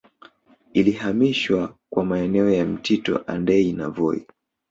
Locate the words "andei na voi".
3.27-4.25